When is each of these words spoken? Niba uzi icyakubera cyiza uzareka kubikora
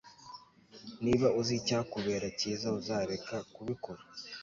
Niba 1.03 1.27
uzi 1.39 1.53
icyakubera 1.59 2.27
cyiza 2.39 2.67
uzareka 2.79 3.35
kubikora 3.53 4.01